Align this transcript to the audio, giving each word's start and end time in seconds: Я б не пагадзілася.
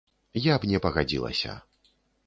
Я 0.45 0.55
б 0.63 0.71
не 0.71 0.81
пагадзілася. 0.87 1.59